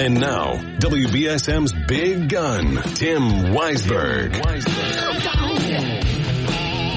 [0.00, 4.32] And now, WBSM's big gun, Tim Weisberg.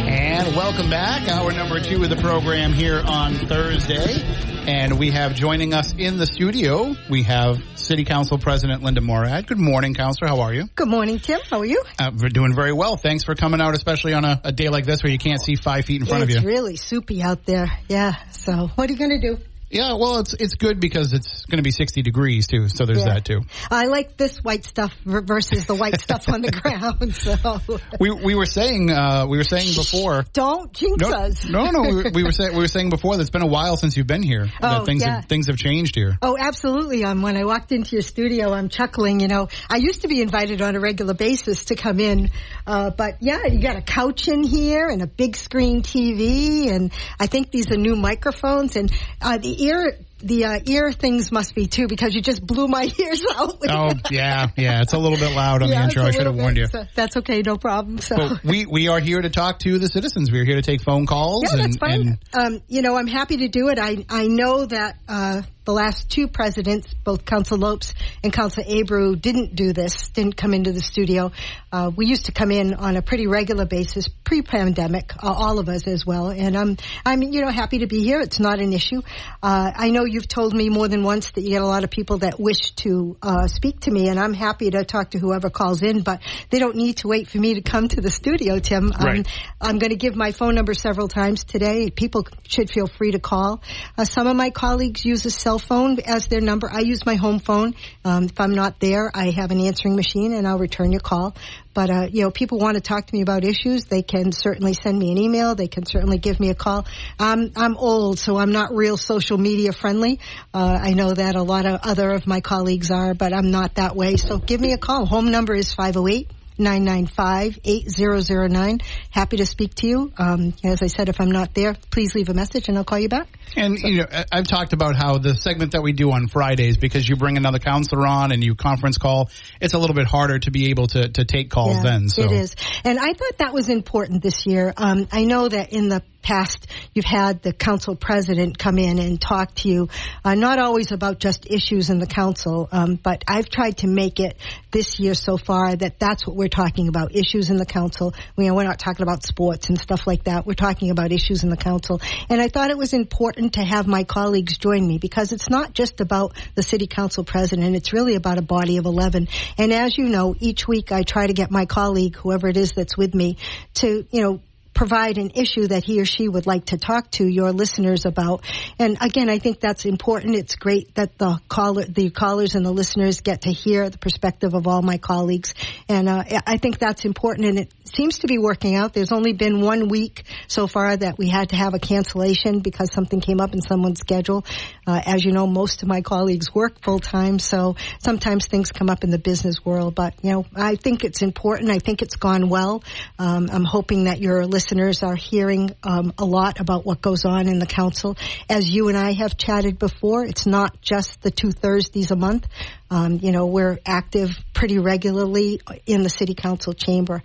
[0.07, 1.27] And welcome back.
[1.27, 4.21] Hour number two of the program here on Thursday.
[4.67, 9.47] And we have joining us in the studio, we have City Council President Linda Morad.
[9.47, 10.27] Good morning, Councilor.
[10.27, 10.67] How are you?
[10.75, 11.39] Good morning, Tim.
[11.49, 11.81] How are you?
[11.97, 12.97] Uh, we're doing very well.
[12.97, 15.55] Thanks for coming out, especially on a, a day like this where you can't see
[15.55, 16.47] five feet in front it's of you.
[16.47, 17.71] It's really soupy out there.
[17.89, 18.13] Yeah.
[18.29, 19.41] So what are you going to do?
[19.71, 22.99] Yeah, well, it's it's good because it's going to be 60 degrees too, so there's
[22.99, 23.13] Yeah.
[23.15, 23.41] that too.
[23.69, 27.15] I like this white stuff versus the white stuff on the ground.
[27.15, 30.25] So We we were saying uh, we were saying before.
[30.33, 31.45] don't jinx No, us.
[31.45, 31.81] no, no.
[31.81, 33.95] We were, we were saying we were saying before that it's been a while since
[33.95, 34.49] you've been here.
[34.61, 35.15] Oh, things yeah.
[35.15, 36.17] have, things have changed here.
[36.21, 37.03] Oh, absolutely.
[37.05, 39.19] Um, when I walked into your studio, I'm chuckling.
[39.21, 42.29] You know, I used to be invited on a regular basis to come in,
[42.67, 46.91] uh, but yeah, you got a couch in here and a big screen TV, and
[47.19, 49.97] I think these are new microphones and uh, the ear.
[50.23, 53.57] The uh, ear things must be too because you just blew my ears out.
[53.67, 54.81] Oh yeah, yeah.
[54.81, 56.03] It's a little bit loud on Yeah, the intro.
[56.03, 56.67] I should have warned you.
[56.67, 57.97] so that's okay, no problem.
[57.97, 58.15] So.
[58.15, 60.31] But we we are here to talk to the citizens.
[60.31, 61.45] We're here to take phone calls.
[61.45, 62.19] Yeah, and, that's fine.
[62.33, 63.79] and um, you know, I'm happy to do it.
[63.79, 67.93] I I know that uh, the last two presidents, both Council Lopes
[68.25, 71.31] and Council Abreu, didn't do this, didn't come into the studio.
[71.71, 75.69] Uh, we used to come in on a pretty regular basis pre-pandemic, uh, all of
[75.69, 76.29] us as well.
[76.29, 78.19] And I'm I'm you know happy to be here.
[78.19, 79.01] It's not an issue.
[79.41, 81.89] Uh, I know you've told me more than once that you get a lot of
[81.89, 85.49] people that wish to uh, speak to me, and I'm happy to talk to whoever
[85.49, 86.01] calls in.
[86.01, 88.91] But they don't need to wait for me to come to the studio, Tim.
[88.91, 89.27] Um, Right.
[89.59, 91.89] I'm going to give my phone number several times today.
[91.89, 93.61] People should feel free to call.
[93.97, 96.69] Uh, some of my colleagues use a cell phone as their number.
[96.71, 97.75] I use my home phone.
[98.03, 101.35] Um, if I'm not there, I have an answering machine and I'll return your call.
[101.73, 103.85] But, uh, you know, people want to talk to me about issues.
[103.85, 105.55] They can certainly send me an email.
[105.55, 106.85] They can certainly give me a call.
[107.17, 110.19] Um, I'm old, so I'm not real social media friendly.
[110.53, 113.75] Uh, I know that a lot of other of my colleagues are, but I'm not
[113.75, 114.17] that way.
[114.17, 115.05] So give me a call.
[115.05, 116.27] Home number is 508-
[116.61, 118.81] 995-8009.
[119.09, 120.11] Happy to speak to you.
[120.17, 122.99] Um, as I said, if I'm not there, please leave a message and I'll call
[122.99, 123.27] you back.
[123.57, 127.09] and you know I've talked about how the segment that we do on Fridays because
[127.09, 129.29] you bring another counselor on and you conference call.
[129.59, 132.07] It's a little bit harder to be able to to take calls Yeah, then.
[132.09, 132.55] So It is.
[132.83, 134.73] And I thought that was important this year.
[134.77, 139.21] Um, I know that in the past you've had the council president come in and
[139.21, 139.89] talk to you,
[140.23, 144.19] uh, not always about just issues in the council, um, but I've tried to make
[144.19, 144.37] it
[144.71, 148.13] this year so far that that's what we're talking about, issues in the council.
[148.35, 150.45] We, we're not talking about sports and stuff like that.
[150.45, 152.01] We're talking about issues in the council.
[152.29, 155.73] And I thought it was important to have my colleagues join me because it's not
[155.73, 157.75] just about the city council president.
[157.75, 159.27] It's really about a body of 11.
[159.57, 162.73] And as you know, each week I try to get my colleague, whoever it is
[162.73, 163.37] that's with me,
[163.75, 164.41] to, you know,
[164.73, 168.43] provide an issue that he or she would like to talk to your listeners about.
[168.79, 170.35] And again, I think that's important.
[170.35, 174.53] It's great that the caller, the callers and the listeners get to hear the perspective
[174.53, 175.53] of all my colleagues.
[175.89, 178.93] And uh, I think that's important and it seems to be working out.
[178.93, 182.93] There's only been one week so far that we had to have a cancellation because
[182.93, 184.45] something came up in someone's schedule.
[184.87, 188.89] Uh, as you know, most of my colleagues work full time, so sometimes things come
[188.89, 189.95] up in the business world.
[189.95, 191.69] But you know, I think it's important.
[191.69, 192.83] I think it's gone well.
[193.19, 194.60] Um, I'm hoping that your listeners
[195.03, 198.17] are hearing um, a lot about what goes on in the council.
[198.49, 202.47] As you and I have chatted before, it's not just the two Thursdays a month.
[202.89, 207.23] Um, you know, we're active pretty regularly in the city council chamber.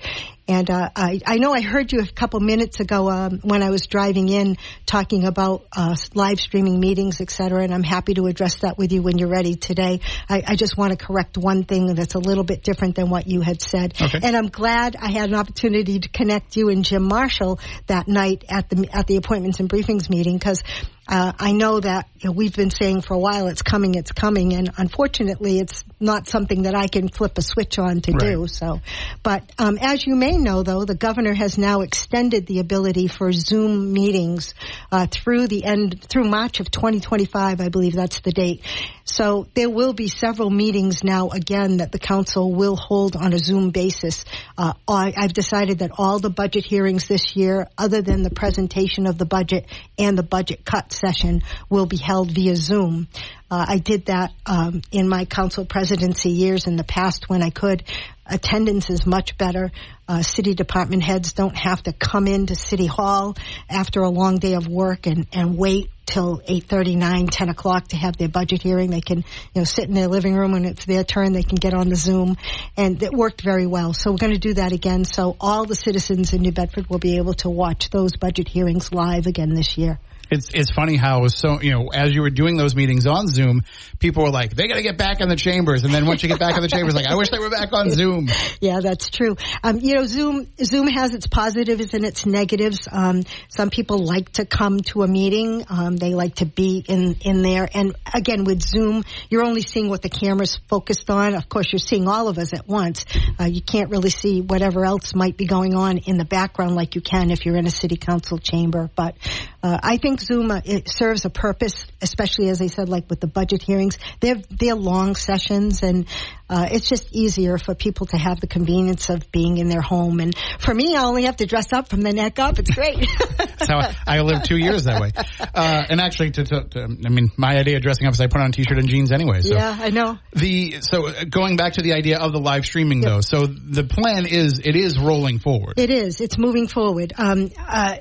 [0.49, 3.69] And uh, I, I know I heard you a couple minutes ago um, when I
[3.69, 8.25] was driving in talking about uh, live streaming meetings, et cetera, and I'm happy to
[8.27, 10.01] address that with you when you're ready today.
[10.31, 13.27] I, I just want to correct one thing that's a little bit different than what
[13.27, 13.93] you had said.
[14.01, 14.21] Okay.
[14.23, 18.47] And I'm glad I had an opportunity to connect you and Jim Marshall that night
[18.49, 20.63] at the at the appointments and briefings meeting because
[21.09, 24.13] uh, I know that you know, we've been saying for a while it's coming, it's
[24.13, 28.47] coming, and unfortunately, it's not something that I can flip a switch on to do.
[28.49, 28.81] So,
[29.23, 33.33] but um, as you may know, though, the governor has now extended the ability for
[33.33, 34.55] Zoom meetings
[34.91, 37.61] uh, through the end through March of 2025.
[37.61, 38.63] I believe that's the date.
[39.09, 43.39] So there will be several meetings now again that the council will hold on a
[43.39, 44.25] Zoom basis.
[44.59, 49.17] Uh, I've decided that all the budget hearings this year, other than the presentation of
[49.17, 49.67] the budget
[49.97, 53.07] and the budget cut session, will be held via Zoom.
[53.49, 57.51] Uh, I did that um, in my council presidency years in the past when I
[57.51, 57.85] could.
[58.27, 59.71] Attendance is much better.
[60.09, 63.37] Uh, city department heads don't have to come into city hall
[63.71, 68.17] after a long day of work and, and wait till 8.39, 10 o'clock to have
[68.17, 68.91] their budget hearing.
[68.91, 71.33] They can, you know, sit in their living room when it's their turn.
[71.33, 72.37] They can get on the Zoom
[72.77, 73.93] and it worked very well.
[73.93, 75.05] So we're going to do that again.
[75.05, 78.93] So all the citizens in New Bedford will be able to watch those budget hearings
[78.93, 79.99] live again this year.
[80.31, 83.63] It's it's funny how so you know as you were doing those meetings on Zoom,
[83.99, 86.29] people were like they got to get back in the chambers, and then once you
[86.29, 88.29] get back in the chambers, like I wish they were back on Zoom.
[88.61, 89.37] Yeah, that's true.
[89.63, 92.89] Um, you know, Zoom Zoom has its positives and its negatives.
[92.91, 97.17] Um, some people like to come to a meeting; um, they like to be in
[97.21, 97.69] in there.
[97.73, 101.35] And again, with Zoom, you're only seeing what the camera's focused on.
[101.35, 103.05] Of course, you're seeing all of us at once.
[103.39, 106.95] Uh, you can't really see whatever else might be going on in the background like
[106.95, 108.91] you can if you're in a city council chamber.
[108.97, 109.17] But
[109.63, 113.21] uh, I think Zoom uh, it serves a purpose, especially as I said, like with
[113.21, 113.99] the budget hearings.
[114.21, 116.07] They're they're long sessions, and
[116.49, 120.21] uh, it's just easier for people to have the convenience of being in their home.
[120.21, 122.59] And for me, I only have to dress up from the neck up.
[122.59, 122.99] It's great.
[123.37, 125.11] That's how I, I lived two years that way.
[125.41, 128.29] Uh, and actually, to, to, to, I mean, my idea of dressing up is I
[128.29, 129.41] put on a t-shirt and jeans anyway.
[129.41, 130.19] So yeah, I know.
[130.35, 133.11] The so uh, going back to the idea of the live streaming yep.
[133.11, 133.21] though.
[133.21, 135.75] So the plan is it is rolling forward.
[135.79, 136.21] It is.
[136.21, 137.13] It's moving forward.
[137.17, 137.97] Um, uh,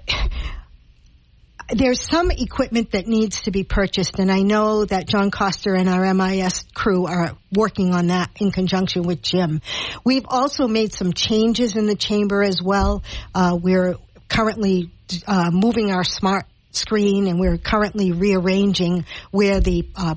[1.70, 5.90] there's some equipment that needs to be purchased, and I know that John Costa and
[5.90, 9.62] our MIS crew are working on that in conjunction with Jim.
[10.04, 13.04] We've also made some changes in the chamber as well.
[13.34, 13.96] Uh, we're
[14.28, 14.92] currently
[15.26, 20.16] uh, moving our smart screen, and we're currently rearranging where the uh,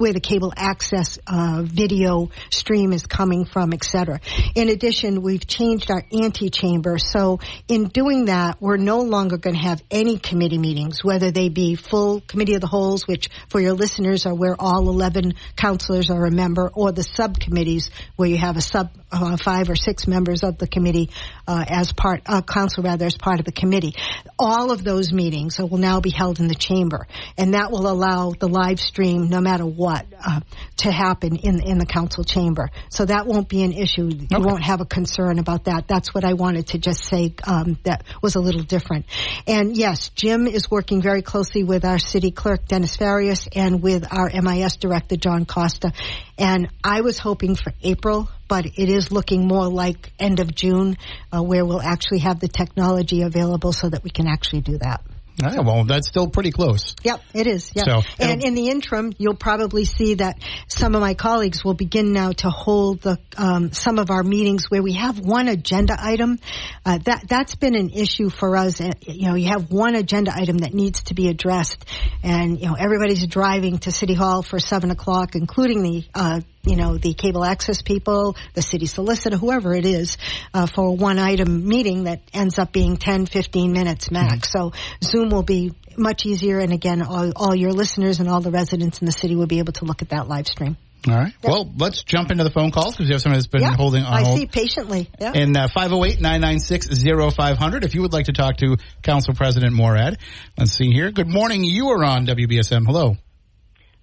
[0.00, 4.18] where the cable access uh, video stream is coming from, etc.
[4.54, 6.96] In addition, we've changed our antechamber.
[6.98, 7.38] So
[7.68, 11.74] in doing that, we're no longer going to have any committee meetings, whether they be
[11.74, 16.24] full committee of the wholes, which for your listeners are where all 11 councilors are
[16.24, 20.42] a member, or the subcommittees where you have a sub uh, five or six members
[20.42, 21.10] of the committee
[21.46, 23.94] uh, as part, uh, council rather, as part of the committee.
[24.38, 27.06] All of those meetings will now be held in the chamber,
[27.36, 30.40] and that will allow the live stream, no matter what what uh,
[30.76, 32.70] to happen in in the council chamber.
[32.90, 34.04] So that won't be an issue.
[34.04, 34.44] You okay.
[34.44, 35.88] won't have a concern about that.
[35.88, 37.34] That's what I wanted to just say.
[37.44, 39.06] Um, that was a little different.
[39.46, 44.06] And yes, Jim is working very closely with our city clerk Dennis Farias and with
[44.12, 45.92] our MIS director John Costa.
[46.38, 50.96] And I was hoping for April, but it is looking more like end of June,
[51.32, 55.02] uh, where we'll actually have the technology available so that we can actually do that.
[55.42, 56.94] Yeah, well, that's still pretty close.
[57.02, 57.70] Yep, it is.
[57.74, 57.84] Yep.
[57.84, 60.38] So, and in the interim, you'll probably see that
[60.68, 64.70] some of my colleagues will begin now to hold the um, some of our meetings
[64.70, 66.38] where we have one agenda item.
[66.84, 68.80] Uh, that that's been an issue for us.
[68.80, 71.84] You know, you have one agenda item that needs to be addressed,
[72.22, 76.76] and you know everybody's driving to City Hall for seven o'clock, including the uh, you
[76.76, 80.16] know, the cable access people, the city solicitor, whoever it is,
[80.54, 84.50] uh, for a one item meeting that ends up being 10, 15 minutes max.
[84.50, 84.58] Mm-hmm.
[84.58, 84.72] So
[85.02, 86.60] Zoom will be much easier.
[86.60, 89.58] And again, all, all, your listeners and all the residents in the city will be
[89.58, 90.76] able to look at that live stream.
[91.08, 91.32] All right.
[91.42, 91.50] Yep.
[91.50, 93.72] Well, let's jump into the phone calls because we have someone that's been yep.
[93.74, 94.38] holding on I hold.
[94.38, 95.08] see patiently.
[95.18, 95.34] Yep.
[95.34, 100.18] In uh, 508-996-0500 if you would like to talk to Council President Morad.
[100.58, 101.10] Let's see here.
[101.10, 101.64] Good morning.
[101.64, 102.84] You are on WBSM.
[102.84, 103.16] Hello.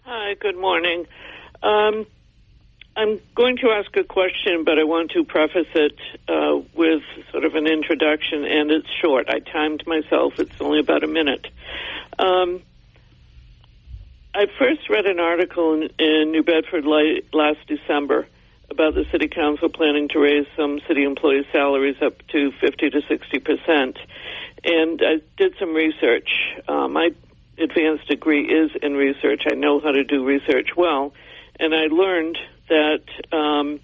[0.06, 1.06] Hi, good morning.
[1.62, 2.08] Um,
[2.98, 7.46] I'm going to ask a question, but I want to preface it uh, with sort
[7.46, 9.30] of an introduction, and it's short.
[9.30, 11.46] I timed myself, it's only about a minute.
[12.18, 12.64] Um,
[14.34, 18.28] I first read an article in, in New Bedford last December
[18.72, 23.02] about the City Council planning to raise some city employees' salaries up to 50 to
[23.08, 24.00] 60 percent.
[24.64, 26.30] And I did some research.
[26.68, 27.12] Uh, my
[27.60, 29.44] advanced degree is in research.
[29.50, 31.14] I know how to do research well.
[31.60, 32.38] And I learned
[32.70, 33.80] that um,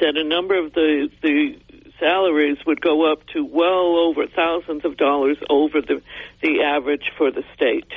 [0.00, 1.58] that a number of the the
[2.00, 6.02] salaries would go up to well over thousands of dollars over the
[6.42, 7.92] the average for the state.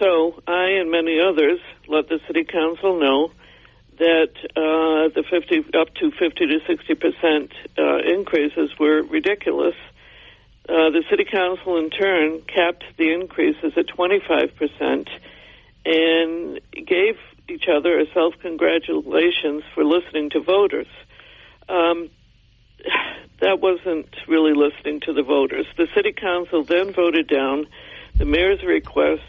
[0.00, 3.30] So I and many others let the city council know
[3.98, 9.76] that uh, the 50 up to 50 to 60 percent uh, increases were ridiculous.
[10.66, 15.08] Uh, the city council, in turn, capped the increases at 25 percent
[15.84, 20.86] and gave each other a self congratulations for listening to voters.
[21.68, 22.10] Um,
[23.40, 25.66] that wasn't really listening to the voters.
[25.76, 27.66] The city council then voted down
[28.16, 29.22] the mayor's request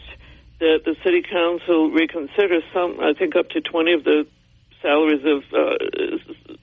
[0.60, 4.27] that the city council reconsider some, I think up to 20 of the
[4.81, 6.55] salaries of, uh,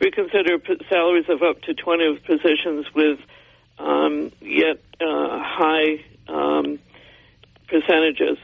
[0.00, 0.58] reconsider
[0.90, 3.18] salaries of up to 20 of positions with
[3.78, 6.78] um, yet uh, high um,
[7.68, 8.38] percentages.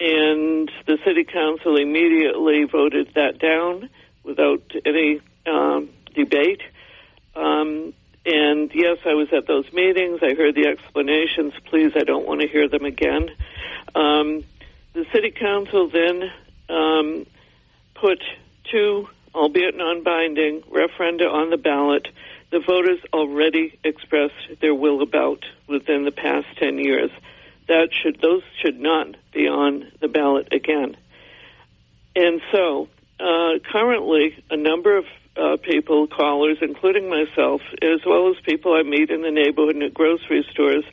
[0.00, 3.88] And the city council immediately voted that down
[4.24, 6.62] without any um, debate.
[7.36, 7.94] Um,
[8.26, 10.20] and yes, I was at those meetings.
[10.22, 11.52] I heard the explanations.
[11.66, 13.30] Please, I don't want to hear them again.
[13.94, 14.44] Um,
[14.94, 16.32] the city council then
[16.68, 17.26] um,
[17.94, 18.22] put
[18.70, 22.08] two, albeit non-binding, referenda on the ballot.
[22.50, 27.10] The voters already expressed their will about within the past ten years.
[27.68, 30.96] That should those should not be on the ballot again.
[32.16, 35.04] And so, uh, currently, a number of
[35.36, 39.82] uh, people, callers, including myself, as well as people I meet in the neighborhood and
[39.82, 40.84] at grocery stores,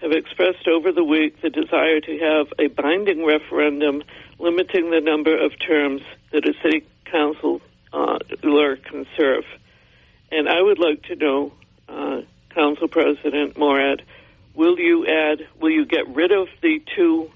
[0.00, 4.02] have expressed over the week the desire to have a binding referendum
[4.38, 6.02] limiting the number of terms
[6.32, 7.60] that a city council
[7.92, 9.44] uh, can serve.
[10.30, 11.52] And I would like to know,
[11.88, 14.02] uh, Council President Morad,
[14.58, 17.30] will you add, will you get rid of the two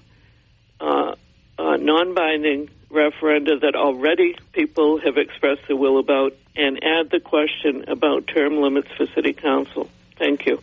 [0.79, 1.15] uh,
[1.57, 7.85] uh non-binding referenda that already people have expressed their will about and add the question
[7.87, 9.89] about term limits for city council.
[10.19, 10.61] Thank you.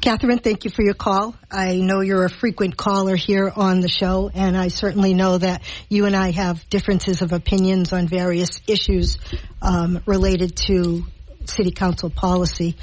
[0.00, 1.34] Catherine, thank you for your call.
[1.50, 5.62] I know you're a frequent caller here on the show, and I certainly know that
[5.88, 9.16] you and I have differences of opinions on various issues
[9.62, 11.06] um, related to
[11.48, 12.76] city council policy.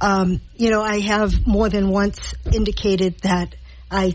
[0.00, 3.54] Um, you know, I have more than once indicated that
[3.90, 4.14] I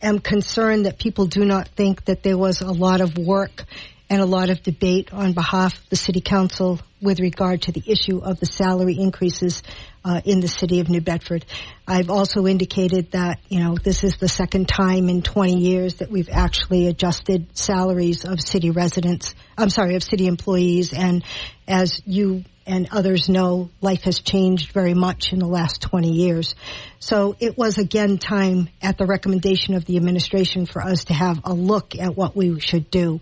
[0.00, 3.64] am concerned that people do not think that there was a lot of work
[4.12, 7.82] and a lot of debate on behalf of the city council with regard to the
[7.86, 9.62] issue of the salary increases
[10.04, 11.46] uh, in the city of New Bedford.
[11.88, 16.10] I've also indicated that you know this is the second time in 20 years that
[16.10, 19.34] we've actually adjusted salaries of city residents.
[19.56, 21.24] I'm sorry, of city employees, and
[21.66, 26.54] as you and others know, life has changed very much in the last 20 years.
[26.98, 31.40] So it was again time at the recommendation of the administration for us to have
[31.44, 33.20] a look at what we should do.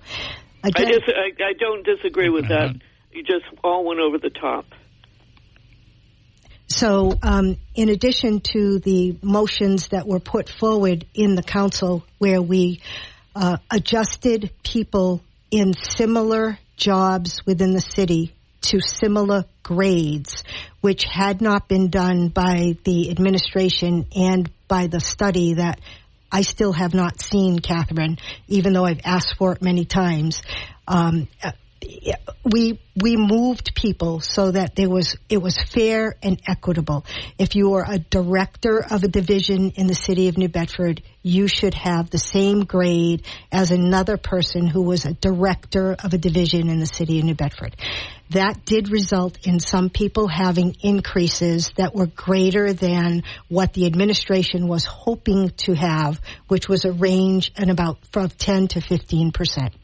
[0.62, 2.76] Again, I, dis- I, I don't disagree with that.
[3.12, 4.66] You just all went over the top.
[6.68, 12.40] So, um, in addition to the motions that were put forward in the council, where
[12.40, 12.80] we
[13.34, 15.20] uh, adjusted people
[15.50, 20.44] in similar jobs within the city to similar grades,
[20.80, 25.80] which had not been done by the administration and by the study that
[26.32, 30.42] I still have not seen, Catherine, even though I've asked for it many times.
[30.86, 31.28] Um,
[32.44, 37.04] we we moved people so that there was it was fair and equitable.
[37.38, 41.48] If you are a director of a division in the city of New Bedford, you
[41.48, 46.68] should have the same grade as another person who was a director of a division
[46.68, 47.76] in the city of New Bedford.
[48.30, 54.68] That did result in some people having increases that were greater than what the administration
[54.68, 59.74] was hoping to have, which was a range and about from 10 to 15 percent.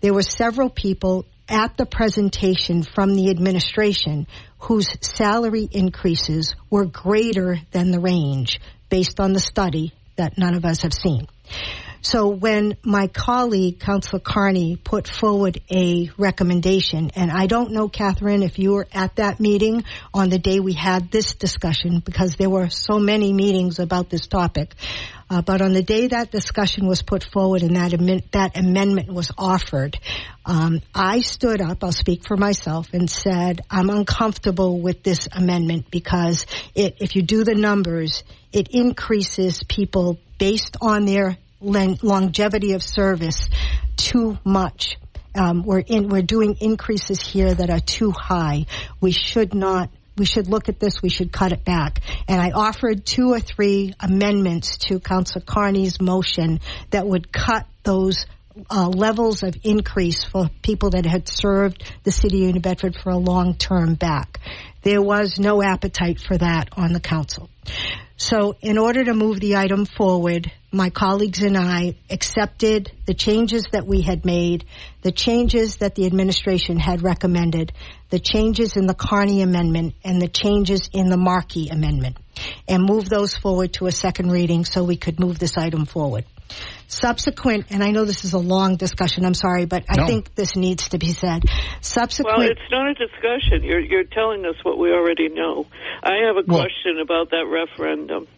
[0.00, 4.26] There were several people at the presentation from the administration
[4.58, 10.64] whose salary increases were greater than the range based on the study that none of
[10.64, 11.26] us have seen.
[12.04, 18.42] So when my colleague, Councilor Carney, put forward a recommendation, and I don't know, Catherine,
[18.42, 22.50] if you were at that meeting on the day we had this discussion, because there
[22.50, 24.74] were so many meetings about this topic,
[25.30, 29.10] uh, but on the day that discussion was put forward and that, am- that amendment
[29.10, 29.98] was offered,
[30.44, 35.90] um, I stood up, I'll speak for myself, and said, I'm uncomfortable with this amendment
[35.90, 36.44] because
[36.74, 43.48] it, if you do the numbers, it increases people based on their longevity of service
[43.96, 44.96] too much.
[45.34, 48.66] Um, we're in, we're doing increases here that are too high.
[49.00, 52.00] We should not we should look at this, we should cut it back.
[52.28, 58.26] And I offered two or three amendments to Council Carney's motion that would cut those
[58.70, 63.10] uh, levels of increase for people that had served the city of New Bedford for
[63.10, 64.40] a long term back.
[64.82, 67.50] There was no appetite for that on the council.
[68.16, 73.66] So in order to move the item forward, my colleagues and I accepted the changes
[73.72, 74.64] that we had made,
[75.02, 77.72] the changes that the administration had recommended,
[78.10, 82.16] the changes in the Carney amendment, and the changes in the Markey amendment,
[82.68, 86.24] and moved those forward to a second reading so we could move this item forward.
[86.86, 90.06] Subsequent, and I know this is a long discussion, I'm sorry, but I no.
[90.06, 91.42] think this needs to be said.
[91.80, 92.38] Subsequent.
[92.38, 93.64] Well, it's not a discussion.
[93.64, 95.66] You're, you're telling us what we already know.
[96.02, 98.28] I have a well, question about that referendum.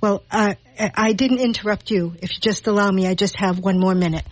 [0.00, 2.14] Well, uh, I didn't interrupt you.
[2.20, 4.24] If you just allow me, I just have one more minute.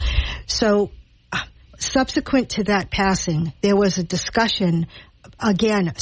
[0.47, 0.91] So,
[1.33, 1.43] uh,
[1.79, 4.87] subsequent to that passing, there was a discussion
[5.39, 5.93] again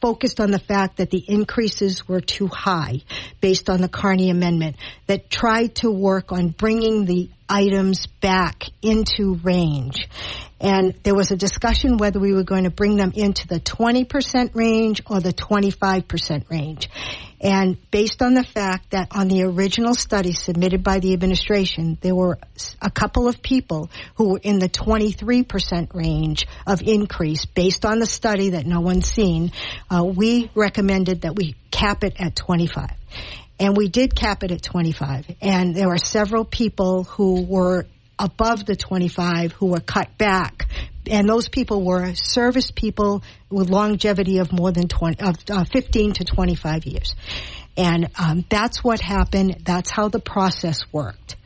[0.00, 3.02] focused on the fact that the increases were too high
[3.40, 4.76] based on the Carney amendment
[5.06, 10.08] that tried to work on bringing the items back into range.
[10.60, 14.54] And there was a discussion whether we were going to bring them into the 20%
[14.54, 16.88] range or the 25% range.
[17.40, 22.14] And based on the fact that on the original study submitted by the administration, there
[22.14, 22.38] were
[22.82, 28.06] a couple of people who were in the 23% range of increase based on the
[28.06, 29.52] study that no one's seen,
[29.88, 32.90] uh, we recommended that we cap it at 25.
[33.60, 35.26] And we did cap it at 25.
[35.40, 37.86] And there were several people who were
[38.18, 40.68] above the 25 who were cut back.
[41.10, 46.12] And those people were service people with longevity of more than 20, of uh, 15
[46.14, 47.14] to 25 years.
[47.76, 49.62] And um, that's what happened.
[49.64, 51.36] That's how the process worked.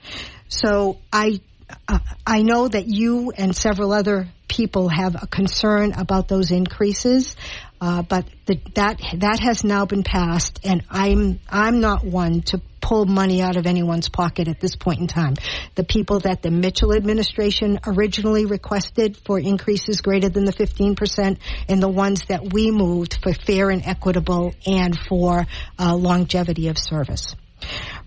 [0.48, 1.40] So I,
[1.86, 7.36] uh, I know that you and several other people have a concern about those increases.
[7.80, 12.60] Uh, but the, that that has now been passed, and I'm I'm not one to
[12.80, 15.34] pull money out of anyone's pocket at this point in time.
[15.74, 21.82] The people that the Mitchell administration originally requested for increases greater than the 15%, and
[21.82, 25.46] the ones that we moved for fair and equitable and for
[25.78, 27.34] uh, longevity of service.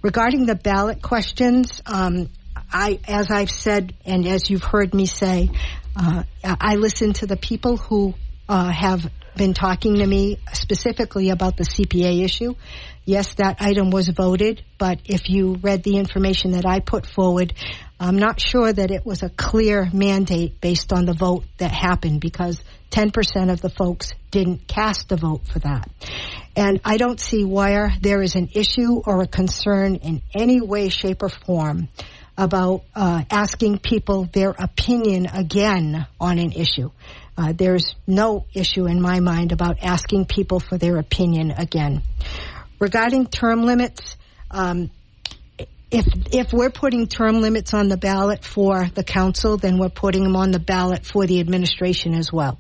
[0.02, 2.30] Regarding the ballot questions, um,
[2.72, 5.50] I, as I've said, and as you've heard me say,
[5.96, 8.14] uh, I listen to the people who
[8.50, 12.56] uh, have been talking to me specifically about the CPA issue.
[13.06, 17.54] Yes, that item was voted, but if you read the information that I put forward,
[18.00, 22.20] I'm not sure that it was a clear mandate based on the vote that happened
[22.20, 22.62] because
[22.92, 25.90] 10% of the folks didn't cast a vote for that.
[26.56, 30.90] And I don't see where there is an issue or a concern in any way,
[30.90, 31.90] shape, or form
[32.38, 36.92] about uh, asking people their opinion again on an issue.
[37.38, 42.02] Uh, there's no issue in my mind about asking people for their opinion again.
[42.80, 44.18] Regarding term limits,
[44.52, 44.90] um,
[45.92, 50.24] if if we're putting term limits on the ballot for the council, then we're putting
[50.24, 52.60] them on the ballot for the administration as well.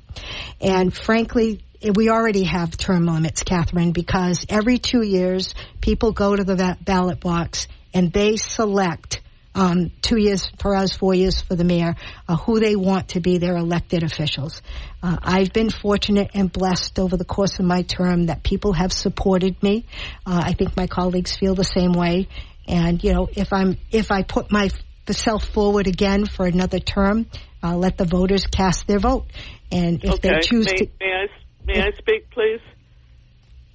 [0.62, 1.64] And frankly,
[1.94, 7.20] we already have term limits, Catherine, because every two years people go to the ballot
[7.20, 9.15] box and they select
[9.56, 11.96] um, two years for us, four years for the mayor,
[12.28, 14.62] uh, who they want to be their elected officials.
[15.02, 18.92] Uh, I've been fortunate and blessed over the course of my term that people have
[18.92, 19.86] supported me.
[20.26, 22.28] Uh, I think my colleagues feel the same way.
[22.68, 27.28] And you know, if I'm if I put myself forward again for another term,
[27.64, 29.26] uh, let the voters cast their vote.
[29.72, 30.30] And if okay.
[30.30, 31.28] they choose may, to, may I
[31.66, 32.62] may I speak, please?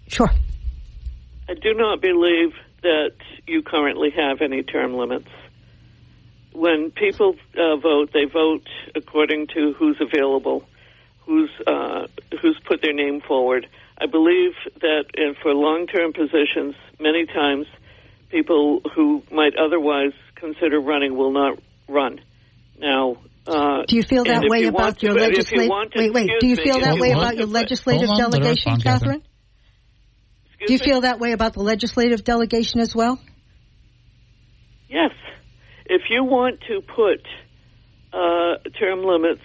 [0.09, 0.31] Sure.
[1.49, 3.13] I do not believe that
[3.47, 5.29] you currently have any term limits
[6.53, 10.65] when people uh, vote, they vote according to who's available,
[11.25, 12.07] who's uh,
[12.41, 13.69] who's put their name forward.
[13.99, 17.67] I believe that uh, for long-term positions, many times
[18.31, 21.59] people who might otherwise consider running will not
[21.89, 22.21] run.
[22.79, 25.71] Now, uh, do you feel that way you about your legislative?
[25.95, 26.31] Wait, wait.
[26.41, 29.23] Do you feel me, that way about your legislative delegation, Catherine?
[30.67, 30.85] do you me?
[30.85, 33.21] feel that way about the legislative delegation as well?
[34.89, 35.13] Yes
[35.91, 37.27] if you want to put
[38.13, 39.43] uh, term limits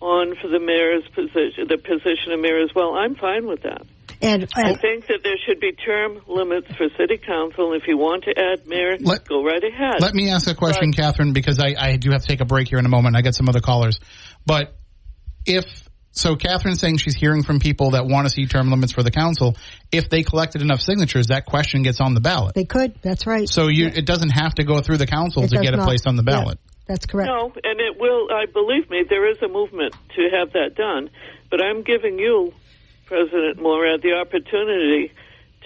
[0.00, 3.82] on for the mayor's position, the position of mayor as well, I'm fine with that.
[4.20, 7.72] And, and I think that there should be term limits for city council.
[7.72, 10.00] If you want to add mayor, let, go right ahead.
[10.00, 12.44] Let me ask a question, but, Catherine, because I, I do have to take a
[12.44, 13.16] break here in a moment.
[13.16, 13.98] I get some other callers,
[14.44, 14.76] but
[15.46, 15.64] if
[16.12, 19.10] so Catherine's saying she's hearing from people that want to see term limits for the
[19.10, 19.56] council.
[19.90, 22.54] If they collected enough signatures, that question gets on the ballot.
[22.54, 22.94] They could.
[23.02, 23.48] That's right.
[23.48, 23.92] So you, yeah.
[23.96, 25.80] it doesn't have to go through the council it to get not.
[25.80, 26.58] it placed on the ballot.
[26.62, 27.28] Yeah, that's correct.
[27.28, 28.28] No, and it will.
[28.30, 31.08] I believe me, there is a movement to have that done.
[31.50, 32.52] But I'm giving you,
[33.06, 35.12] President Morad, the opportunity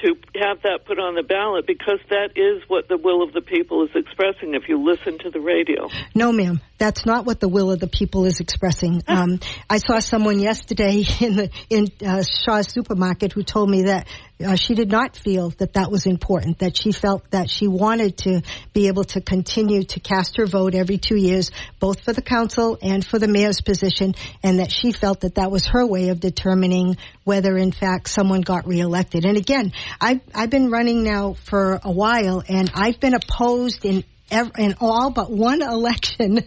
[0.02, 3.40] to have that put on the ballot because that is what the will of the
[3.40, 5.88] people is expressing if you listen to the radio.
[6.14, 6.60] No, ma'am.
[6.78, 9.02] That's not what the will of the people is expressing.
[9.16, 14.06] Um, I saw someone yesterday in the in uh, Shaw's supermarket who told me that
[14.44, 16.58] uh, she did not feel that that was important.
[16.58, 18.42] That she felt that she wanted to
[18.74, 22.78] be able to continue to cast her vote every two years, both for the council
[22.82, 26.20] and for the mayor's position, and that she felt that that was her way of
[26.20, 29.24] determining whether, in fact, someone got reelected.
[29.24, 34.04] And again, I've I've been running now for a while, and I've been opposed in
[34.30, 36.40] in all but one election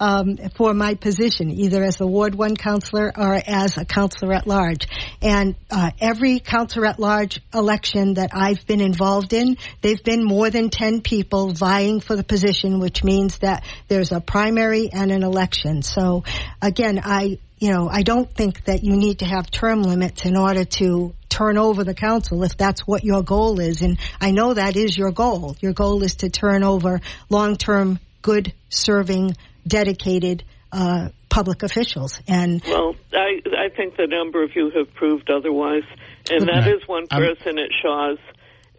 [0.00, 4.46] um, for my position, either as the Ward 1 counselor or as a counselor at
[4.46, 4.88] large.
[5.22, 10.50] And uh, every counselor at large election that I've been involved in, they've been more
[10.50, 15.22] than 10 people vying for the position, which means that there's a primary and an
[15.22, 15.82] election.
[15.82, 16.24] So
[16.62, 20.36] again, I you know, I don't think that you need to have term limits in
[20.36, 23.82] order to turn over the council if that's what your goal is.
[23.82, 25.56] And I know that is your goal.
[25.60, 32.20] Your goal is to turn over long-term, good serving, dedicated, uh, public officials.
[32.26, 35.84] And well, I I think the number of you have proved otherwise,
[36.30, 38.18] and that is one person at Shaw's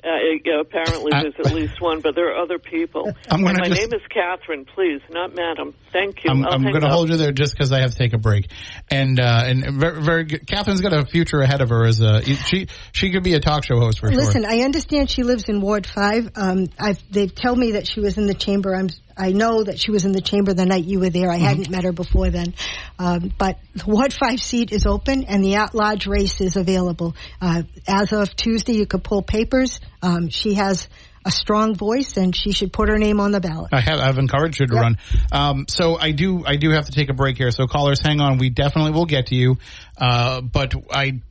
[0.04, 0.10] uh,
[0.46, 3.12] yeah, apparently there's at least one, but there are other people.
[3.30, 5.74] I'm my just, name is Catherine, please, not Madam.
[5.92, 6.32] Thank you.
[6.32, 8.50] I'm, I'm going to hold you there just because I have to take a break.
[8.90, 10.48] And uh, and very, very good.
[10.48, 13.64] Catherine's got a future ahead of her as a she she could be a talk
[13.64, 14.42] show host for Listen, sure.
[14.42, 16.32] Listen, I understand she lives in Ward Five.
[16.36, 18.76] Um, I've, they tell me that she was in the chamber.
[18.76, 21.30] I'm I know that she was in the chamber the night you were there.
[21.30, 21.46] I mm-hmm.
[21.46, 22.54] hadn't met her before then.
[23.00, 27.16] Um, but the Ward 5 seat is open and the at-large race is available.
[27.42, 29.80] Uh, as of Tuesday, you could pull papers.
[30.02, 30.88] Um, she has
[31.26, 33.70] a strong voice and she should put her name on the ballot.
[33.74, 34.82] I have, I've encouraged her to yep.
[34.82, 34.98] run.
[35.32, 37.52] Um, so I do, I do have to take a break here.
[37.52, 38.38] So callers, hang on.
[38.38, 39.58] We definitely will get to you.
[39.98, 41.22] Uh, but I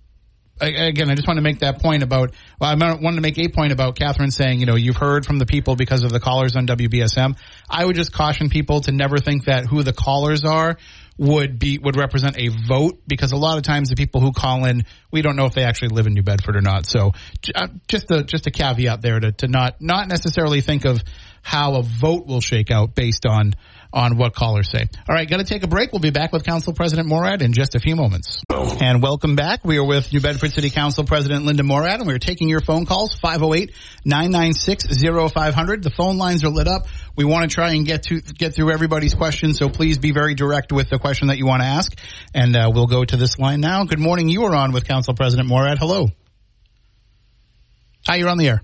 [0.61, 2.33] again, I just want to make that point about.
[2.61, 5.38] Well, I wanted to make a point about Catherine saying, you know, you've heard from
[5.38, 7.37] the people because of the callers on WBSM.
[7.69, 10.77] I would just caution people to never think that who the callers are
[11.19, 14.64] would be would represent a vote because a lot of times the people who call
[14.66, 16.87] in, we don't know if they actually live in New Bedford or not.
[16.87, 17.12] So
[17.55, 21.03] uh, just a just a caveat there to to not not necessarily think of
[21.42, 23.55] how a vote will shake out based on
[23.92, 24.87] on what callers say.
[25.09, 25.92] All right, got to take a break.
[25.92, 28.42] We'll be back with Council President Morad in just a few moments.
[28.81, 29.64] And welcome back.
[29.64, 32.87] We are with New Bedford City Council President Linda Morad, and we're taking your phone
[32.87, 35.83] calls 508-996-0500.
[35.83, 36.87] The phone lines are lit up.
[37.16, 40.35] We want to try and get to get through everybody's questions, so please be very
[40.35, 41.96] direct with the question that you want to ask.
[42.35, 43.85] And uh, we'll go to this line now.
[43.85, 44.29] Good morning.
[44.29, 45.79] You are on with Council President Morad.
[45.79, 46.09] Hello.
[48.07, 48.62] Hi, you're on the air.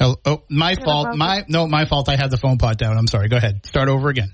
[0.00, 1.14] Oh, oh my fault.
[1.14, 2.08] My no, my fault.
[2.08, 2.96] I had the phone pot down.
[2.96, 3.28] I'm sorry.
[3.28, 3.66] Go ahead.
[3.66, 4.32] Start over again.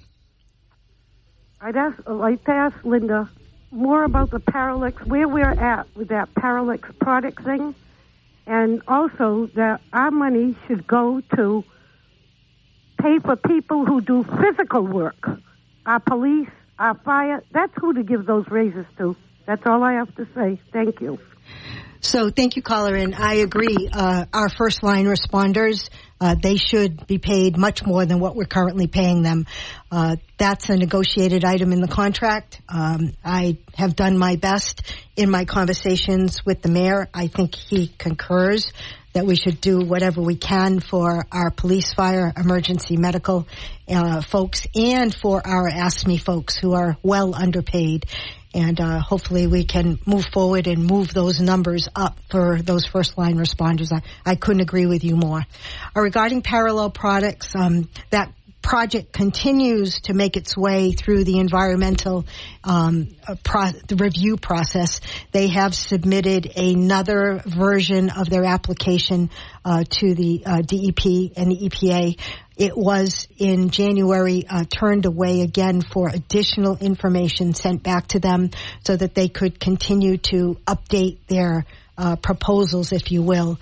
[1.60, 3.28] I'd ask, like to ask Linda
[3.72, 7.74] more about the Parallel, where we're at with that Parallel product thing,
[8.46, 11.64] and also that our money should go to
[13.00, 15.28] pay for people who do physical work,
[15.84, 16.48] our police,
[16.78, 17.42] our fire.
[17.50, 19.16] That's who to give those raises to.
[19.46, 20.60] That's all I have to say.
[20.72, 21.18] Thank you.
[22.00, 23.88] So thank you, caller, and I agree.
[23.92, 25.88] Uh, our first line responders,
[26.20, 29.46] uh, they should be paid much more than what we're currently paying them.
[29.90, 32.60] Uh, that's a negotiated item in the contract.
[32.68, 34.82] Um, I have done my best
[35.16, 37.08] in my conversations with the mayor.
[37.12, 38.72] I think he concurs
[39.14, 43.48] that we should do whatever we can for our police, fire, emergency medical
[43.88, 48.04] uh, folks and for our AFSCME folks who are well underpaid
[48.56, 53.18] and uh, hopefully we can move forward and move those numbers up for those first
[53.18, 53.92] line responders.
[53.92, 55.44] I, I couldn't agree with you more.
[55.94, 62.26] Uh, regarding parallel products, um, that project continues to make its way through the environmental
[62.64, 65.00] um, uh, pro- the review process.
[65.30, 69.30] They have submitted another version of their application
[69.64, 72.18] uh, to the uh, DEP and the EPA
[72.56, 78.50] it was in January uh, turned away again for additional information sent back to them
[78.84, 81.66] so that they could continue to update their
[81.98, 83.58] uh, proposals, if you will.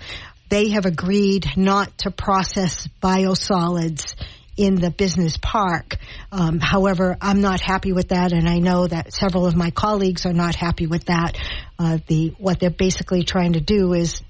[0.49, 4.15] They have agreed not to process biosolids
[4.57, 5.97] in the business park.
[6.31, 10.25] Um, however, I'm not happy with that, and I know that several of my colleagues
[10.25, 11.37] are not happy with that.
[11.77, 14.21] Uh, the what they're basically trying to do is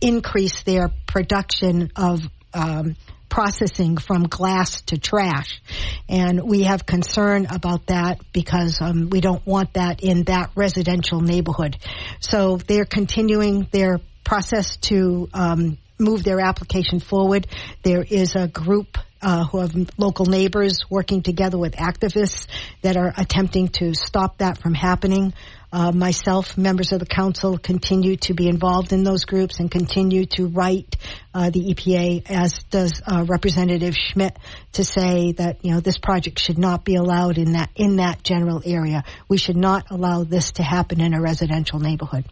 [0.00, 2.20] increase their production of
[2.52, 2.94] um,
[3.34, 5.60] processing from glass to trash.
[6.08, 11.20] And we have concern about that because um, we don't want that in that residential
[11.20, 11.76] neighborhood.
[12.20, 17.46] So they're continuing their process to um, move their application forward.
[17.82, 22.46] There is a group uh, who have local neighbors working together with activists
[22.82, 25.32] that are attempting to stop that from happening.
[25.72, 30.24] Uh, myself, members of the council, continue to be involved in those groups and continue
[30.24, 30.96] to write
[31.32, 34.38] uh, the EPA, as does uh, Representative Schmidt,
[34.72, 38.22] to say that you know this project should not be allowed in that in that
[38.22, 39.02] general area.
[39.28, 42.26] We should not allow this to happen in a residential neighborhood.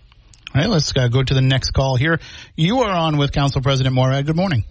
[0.55, 2.21] All right, let's uh, go to the next call here.
[2.57, 4.27] You are on with Council President Morad.
[4.27, 4.65] Good morning.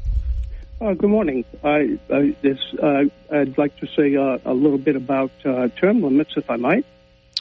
[0.80, 1.44] Uh, good morning.
[1.63, 6.04] I, I this, uh, I'd like to say uh, a little bit about uh, term
[6.04, 6.86] limits, if I might.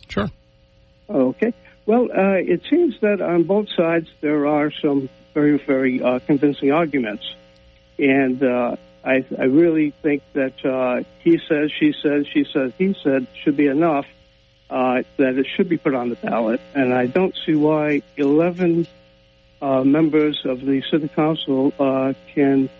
[0.08, 0.30] Sure.
[1.10, 1.52] Okay.
[1.84, 6.72] Well, uh, it seems that on both sides there are some very, very uh, convincing
[6.72, 7.24] arguments.
[7.98, 12.96] And uh, I, I really think that uh, he says, she says, she says, he
[13.04, 14.06] said should be enough.
[14.70, 18.86] Uh, that it should be put on the ballot, and I don't see why 11
[19.60, 22.70] uh, members of the city council uh, can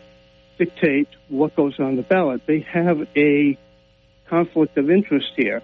[0.56, 2.46] dictate what goes on the ballot.
[2.46, 3.58] They have a
[4.28, 5.62] conflict of interest here.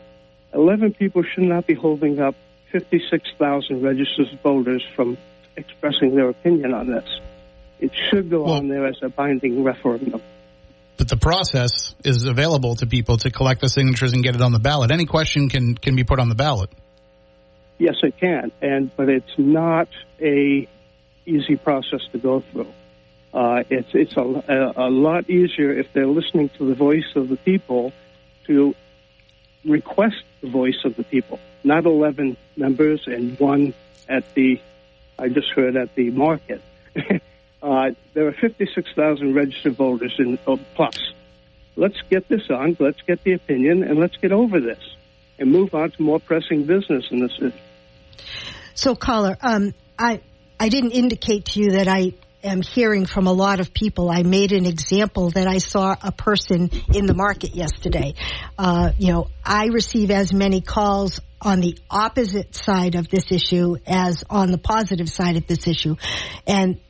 [0.53, 2.35] 11 people should not be holding up
[2.73, 5.17] 56,000 registered voters from
[5.57, 7.21] expressing their opinion on this.
[7.79, 10.23] It should go Well- on there as a binding referendum.
[10.97, 14.53] But the process is available to people to collect the signatures and get it on
[14.53, 14.91] the ballot.
[14.91, 16.71] Any question can can be put on the ballot.
[17.79, 19.89] Yes, it can, and but it's not
[20.21, 20.67] a
[21.27, 22.73] easy process to go through.
[23.35, 27.37] Uh, it's it's a, a, lot easier if they're listening to the voice of the
[27.37, 27.93] people
[28.47, 28.75] to
[29.67, 33.75] request the voice of the people, not 11 members and one
[34.09, 34.61] at the,
[35.19, 36.63] I just heard at the market.
[37.63, 40.99] uh, there are 56,000 registered voters in oh, plus.
[41.77, 44.79] Let's get this on, let's get the opinion, and let's get over this
[45.39, 47.61] and move on to more pressing business in the city.
[48.75, 50.21] So, caller, um, I
[50.59, 54.11] I didn't indicate to you that I am hearing from a lot of people.
[54.11, 58.15] I made an example that I saw a person in the market yesterday.
[58.59, 63.77] Uh, you know, I receive as many calls on the opposite side of this issue
[63.87, 65.97] as on the positive side of this issue,
[66.47, 66.81] and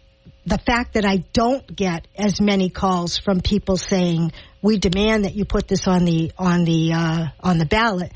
[0.47, 4.33] the fact that I don't get as many calls from people saying
[4.63, 8.13] we demand that you put this on the on the uh, on the ballot.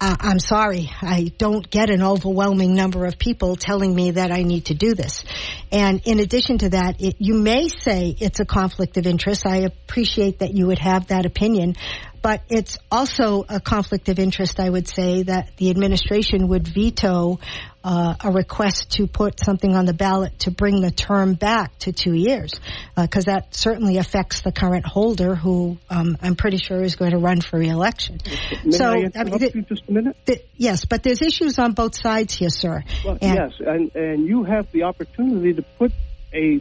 [0.00, 4.44] Uh, I'm sorry, I don't get an overwhelming number of people telling me that I
[4.44, 5.24] need to do this.
[5.72, 9.44] And in addition to that, it, you may say it's a conflict of interest.
[9.44, 11.74] I appreciate that you would have that opinion,
[12.22, 17.38] but it's also a conflict of interest, I would say, that the administration would veto
[17.84, 21.92] uh, a request to put something on the ballot to bring the term back to
[21.92, 22.52] two years,
[22.96, 27.18] because that certainly affects the current holder, who um, I'm pretty sure is going to
[27.18, 28.18] run for reelection.
[28.64, 30.16] May so, I I mean, interrupt th- you just a minute?
[30.26, 32.82] th- yes, but there's issues on both sides here, sir.
[33.04, 35.92] Well, And- yes, and, and you have the opportunity to put
[36.34, 36.60] a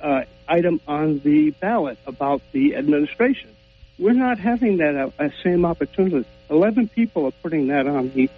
[0.00, 3.50] uh, item on the ballot about the administration.
[3.98, 6.28] We're not having that uh, uh, same opportunity.
[6.50, 8.28] Eleven people are putting that on the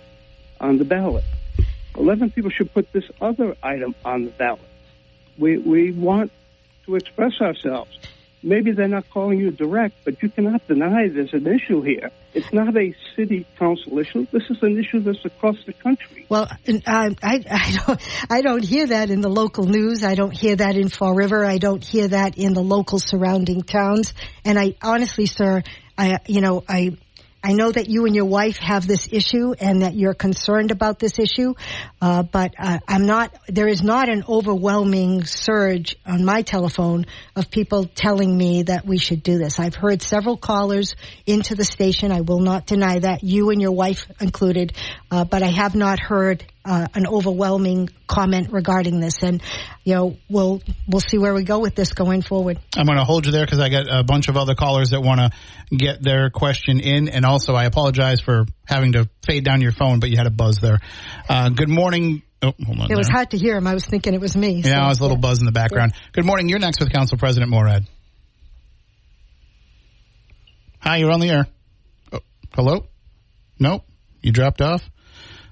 [0.60, 1.24] on the ballot.
[1.96, 4.60] Eleven people should put this other item on the ballot.
[5.38, 6.30] We we want
[6.84, 7.98] to express ourselves.
[8.46, 12.12] Maybe they're not calling you direct, but you cannot deny there's an issue here.
[12.32, 14.24] It's not a city council issue.
[14.30, 16.26] This is an issue that's across the country.
[16.28, 16.54] Well, uh,
[16.86, 20.04] I, I don't, I don't hear that in the local news.
[20.04, 21.44] I don't hear that in Fall River.
[21.44, 24.14] I don't hear that in the local surrounding towns.
[24.44, 25.64] And I honestly, sir,
[25.98, 26.96] I, you know, I,
[27.46, 30.98] I know that you and your wife have this issue and that you're concerned about
[30.98, 31.54] this issue,
[32.02, 33.32] uh, but uh, I'm not.
[33.46, 37.06] There is not an overwhelming surge on my telephone
[37.36, 39.60] of people telling me that we should do this.
[39.60, 42.10] I've heard several callers into the station.
[42.10, 44.72] I will not deny that, you and your wife included,
[45.12, 49.22] uh, but I have not heard uh, an overwhelming comment regarding this.
[49.22, 49.42] And
[49.84, 52.58] you know, we'll we'll see where we go with this going forward.
[52.76, 55.00] I'm going to hold you there because I got a bunch of other callers that
[55.00, 59.60] want to get their question in, and also I apologize for having to fade down
[59.60, 60.80] your phone, but you had a buzz there.
[61.28, 62.22] Uh, good morning.
[62.42, 62.90] Oh, hold on.
[62.90, 63.66] It was hard to hear him.
[63.66, 64.60] I was thinking it was me.
[64.60, 65.92] Yeah, so, I was a little buzz in the background.
[66.12, 66.48] Good morning.
[66.48, 67.86] You're next with Council President Morad.
[70.80, 71.46] Hi, you're on the air.
[72.12, 72.20] Oh,
[72.54, 72.86] hello?
[73.58, 73.84] Nope.
[74.20, 74.88] You dropped off?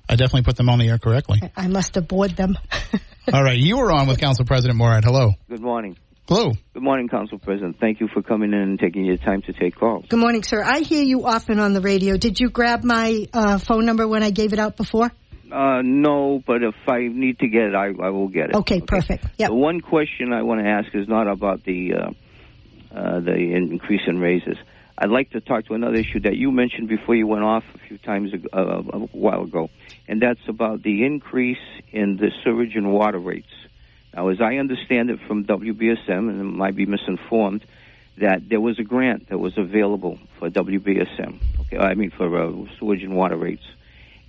[0.08, 1.40] I definitely put them on the air correctly.
[1.56, 2.56] I must have bored them.
[3.32, 5.04] All right, you were on with Council President Morad.
[5.04, 5.32] Hello.
[5.48, 5.96] Good morning.
[6.28, 6.52] Hello.
[6.72, 7.76] Good morning, Council President.
[7.80, 10.06] Thank you for coming in and taking your time to take calls.
[10.08, 10.62] Good morning, sir.
[10.62, 12.16] I hear you often on the radio.
[12.16, 15.10] Did you grab my uh, phone number when I gave it out before?
[15.52, 18.56] Uh, no, but if I need to get it, I, I will get it.
[18.56, 19.26] Okay, perfect.
[19.38, 19.50] Yep.
[19.50, 24.02] The one question I want to ask is not about the uh, uh, the increase
[24.06, 24.56] in raises.
[24.96, 27.78] I'd like to talk to another issue that you mentioned before you went off a
[27.78, 29.70] few times ago, uh, a while ago,
[30.06, 31.58] and that's about the increase
[31.90, 33.52] in the sewage and water rates.
[34.14, 37.64] Now, as I understand it from WBSM, and I might be misinformed,
[38.18, 41.40] that there was a grant that was available for WBSM.
[41.62, 43.64] Okay, I mean for uh, sewage and water rates,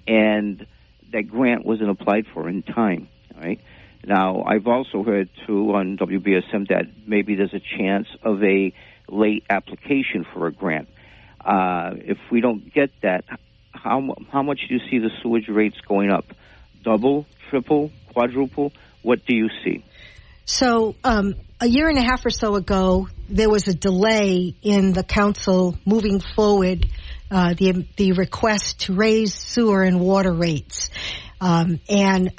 [0.07, 0.65] and
[1.11, 3.07] that grant wasn't applied for in time.
[3.35, 3.59] All right.
[4.03, 8.73] Now, I've also heard too on WBSM that maybe there's a chance of a
[9.09, 10.89] late application for a grant.
[11.43, 13.23] Uh, if we don't get that,
[13.71, 16.25] how how much do you see the sewage rates going up?
[16.83, 18.71] Double, triple, quadruple?
[19.01, 19.83] What do you see?
[20.45, 24.93] So, um, a year and a half or so ago, there was a delay in
[24.93, 26.85] the council moving forward
[27.31, 30.89] uh, the the request to raise sewer and water rates,
[31.41, 32.31] um, and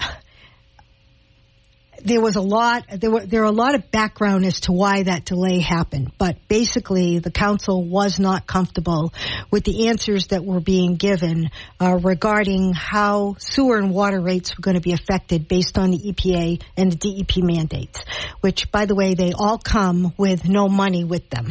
[2.05, 5.03] there was a lot there were there are a lot of background as to why
[5.03, 9.13] that delay happened but basically the council was not comfortable
[9.51, 14.63] with the answers that were being given uh, regarding how sewer and water rates were
[14.63, 18.05] going to be affected based on the EPA and the DEP mandates
[18.41, 21.49] which by the way they all come with no money with them.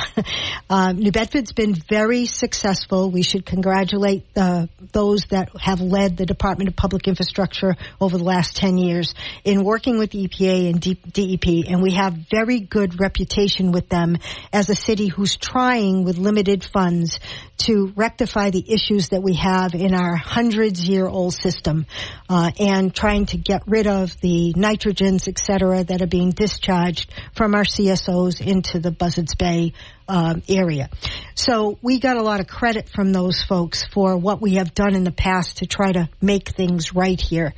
[0.70, 3.12] Um, New Bedford's been very successful.
[3.12, 8.24] We should congratulate uh, those that have led the Department of Public Infrastructure over the
[8.24, 12.60] last 10 years in working with the EPA EPA and DEP, and we have very
[12.60, 14.18] good reputation with them
[14.52, 17.20] as a city who's trying with limited funds
[17.58, 21.86] to rectify the issues that we have in our hundreds year old system,
[22.30, 27.14] uh, and trying to get rid of the nitrogens, et cetera, that are being discharged
[27.34, 29.74] from our CSOs into the Buzzards Bay
[30.08, 30.90] um, area.
[31.34, 34.96] So we got a lot of credit from those folks for what we have done
[34.96, 37.54] in the past to try to make things right here.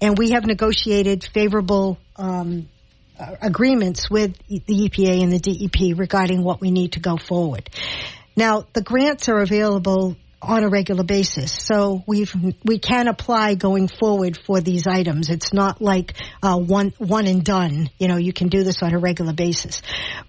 [0.00, 2.68] And we have negotiated favorable um,
[3.40, 7.68] agreements with the EPA and the DEP regarding what we need to go forward.
[8.36, 11.52] Now, the grants are available on a regular basis.
[11.52, 15.30] So we've we can apply going forward for these items.
[15.30, 17.88] It's not like uh, one one and done.
[17.98, 19.82] You know, you can do this on a regular basis.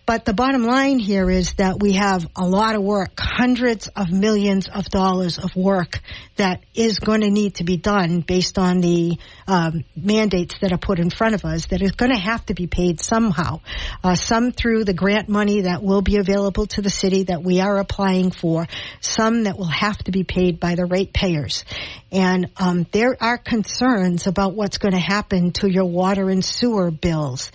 [0.05, 4.11] But the bottom line here is that we have a lot of work, hundreds of
[4.11, 6.01] millions of dollars of work
[6.35, 10.77] that is going to need to be done based on the um, mandates that are
[10.77, 11.67] put in front of us.
[11.67, 13.61] That is going to have to be paid somehow.
[14.03, 17.61] Uh, some through the grant money that will be available to the city that we
[17.61, 18.67] are applying for.
[18.99, 21.63] Some that will have to be paid by the ratepayers.
[22.11, 26.91] And um, there are concerns about what's going to happen to your water and sewer
[26.91, 27.51] bills.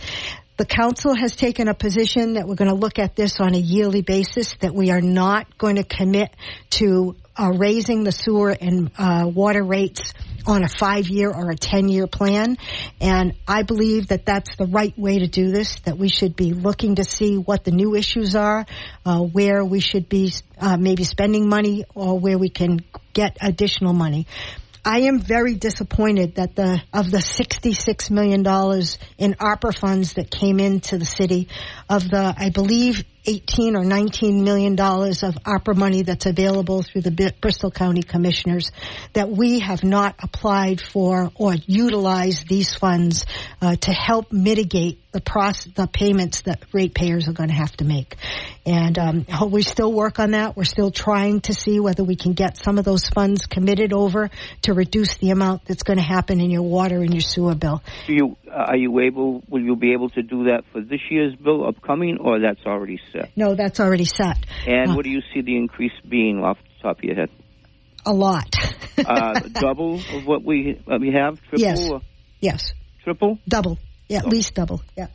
[0.56, 3.58] The council has taken a position that we're going to look at this on a
[3.58, 6.34] yearly basis, that we are not going to commit
[6.70, 10.14] to uh, raising the sewer and uh, water rates
[10.46, 12.56] on a five year or a 10 year plan.
[13.00, 16.52] And I believe that that's the right way to do this, that we should be
[16.52, 18.66] looking to see what the new issues are,
[19.04, 22.80] uh, where we should be uh, maybe spending money or where we can
[23.12, 24.26] get additional money.
[24.84, 30.30] I am very disappointed that the of the sixty-six million dollars in ARPA funds that
[30.30, 31.48] came into the city,
[31.90, 37.02] of the I believe 18 or 19 million dollars of ARPA money that's available through
[37.02, 38.72] the Bristol County Commissioners
[39.12, 43.26] that we have not applied for or utilized these funds
[43.60, 47.84] uh, to help mitigate the process, the payments that ratepayers are going to have to
[47.84, 48.16] make.
[48.66, 50.56] And um, we still work on that.
[50.56, 54.30] We're still trying to see whether we can get some of those funds committed over
[54.62, 57.82] to reduce the amount that's going to happen in your water and your sewer bill.
[58.06, 59.42] You are you able?
[59.48, 63.00] Will you be able to do that for this year's bill upcoming, or that's already
[63.12, 63.30] set?
[63.36, 64.38] No, that's already set.
[64.66, 67.30] And uh, what do you see the increase being off the top of your head?
[68.04, 68.54] A lot.
[68.98, 71.40] uh, double of what we uh, we have.
[71.48, 71.58] Triple.
[71.60, 71.90] Yes.
[72.40, 72.72] Yes.
[73.04, 73.38] Triple.
[73.48, 73.78] Double.
[74.08, 74.82] Yeah, at least double.
[74.96, 75.08] Yeah.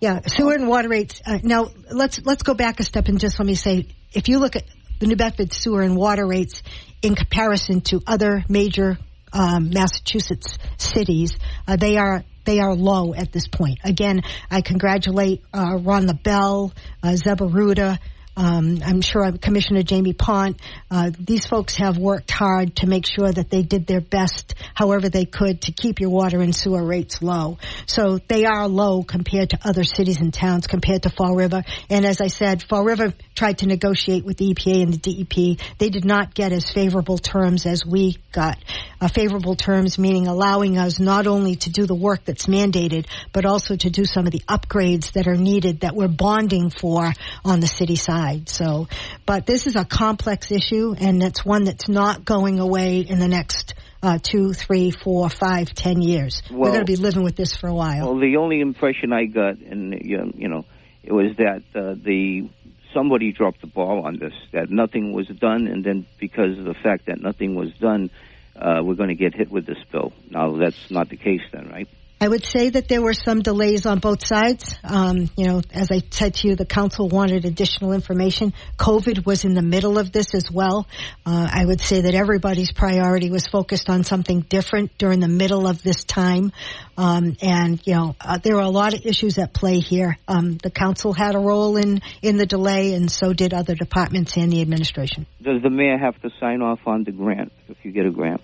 [0.00, 1.22] Yeah, sewer and water rates.
[1.24, 4.40] Uh, now let's let's go back a step and just let me say, if you
[4.40, 4.64] look at
[4.98, 6.62] the New Bedford sewer and water rates
[7.02, 8.98] in comparison to other major
[9.32, 11.36] um, Massachusetts cities,
[11.68, 13.78] uh, they are they are low at this point.
[13.84, 17.98] Again, I congratulate uh, Ron LaBelle, uh, Zebaruda,
[18.36, 20.58] um, I'm sure Commissioner Jamie Ponte.
[20.90, 25.10] Uh, these folks have worked hard to make sure that they did their best, however
[25.10, 27.58] they could, to keep your water and sewer rates low.
[27.86, 31.62] So they are low compared to other cities and towns, compared to Fall River.
[31.90, 35.78] And as I said, Fall River tried to negotiate with the EPA and the DEP.
[35.78, 38.58] They did not get as favorable terms as we got.
[39.00, 43.44] Uh, favorable terms meaning allowing us not only to do the work that's mandated, but
[43.44, 47.12] also to do some of the upgrades that are needed that we're bonding for
[47.44, 48.48] on the city side side.
[48.48, 48.88] So,
[49.26, 53.28] but this is a complex issue, and it's one that's not going away in the
[53.28, 56.42] next uh, two, three, four, five, ten years.
[56.50, 58.06] Well, We're going to be living with this for a while.
[58.06, 60.64] Well, the only impression I got, and you know,
[61.02, 62.48] it was that uh, the
[62.94, 66.74] somebody dropped the ball on this, that nothing was done, and then because of the
[66.74, 68.10] fact that nothing was done,
[68.54, 70.12] uh, we're going to get hit with this bill.
[70.28, 71.88] Now, that's not the case, then, right?
[72.22, 74.76] I would say that there were some delays on both sides.
[74.84, 78.52] Um, you know, as I said to you, the council wanted additional information.
[78.78, 80.86] COVID was in the middle of this as well.
[81.26, 85.66] Uh, I would say that everybody's priority was focused on something different during the middle
[85.66, 86.52] of this time.
[86.96, 90.16] Um, and you know, uh, there are a lot of issues at play here.
[90.28, 94.36] Um, the council had a role in in the delay, and so did other departments
[94.36, 95.26] and the administration.
[95.42, 98.42] Does the mayor have to sign off on the grant if you get a grant?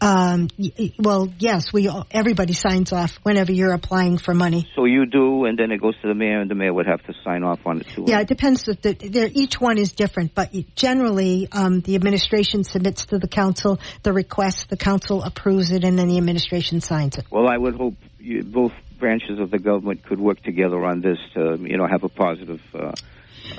[0.00, 0.48] Um,
[0.98, 4.70] well, yes, we everybody signs off whenever you're applying for money.
[4.76, 7.02] So you do, and then it goes to the mayor, and the mayor would have
[7.06, 8.04] to sign off on it too.
[8.06, 8.62] Yeah, it depends.
[8.64, 14.12] The, each one is different, but generally, um, the administration submits to the council the
[14.12, 17.26] request, the council approves it, and then the administration signs it.
[17.30, 21.18] Well, I would hope you, both branches of the government could work together on this
[21.34, 22.60] to, you know, have a positive.
[22.74, 22.92] Uh,